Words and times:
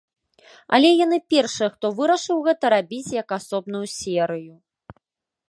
Але 0.77 0.89
яны 1.05 1.19
першыя, 1.33 1.69
хто 1.75 1.91
вырашыў 1.99 2.41
гэта 2.49 2.73
рабіць 2.77 3.11
як 3.21 3.27
асобную 3.39 3.85
серыю. 3.99 4.53